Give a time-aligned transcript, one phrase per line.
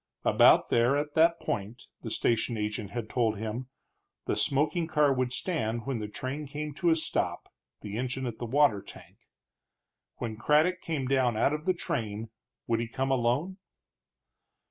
[0.25, 3.67] About there, at that point, the station agent had told him,
[4.25, 7.47] the smoking car would stand when the train came to a stop,
[7.81, 9.19] the engine at the water tank.
[10.15, 12.31] When Craddock came down out of the train,
[12.65, 13.57] would he come alone?